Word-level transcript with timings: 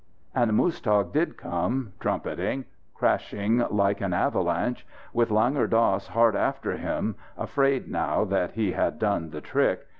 And 0.33 0.53
Muztagh 0.53 1.13
did 1.13 1.37
come 1.37 1.93
trumpeting 1.99 2.65
crashing 2.95 3.59
like 3.69 4.01
an 4.01 4.13
avalanche, 4.13 4.83
with 5.13 5.29
Langur 5.29 5.67
Dass 5.69 6.07
hard 6.07 6.35
after 6.35 6.75
him 6.75 7.13
afraid, 7.37 7.87
now 7.87 8.23
that 8.23 8.53
he 8.53 8.71
had 8.71 8.97
done 8.97 9.29
the 9.29 9.41
trick. 9.41 9.85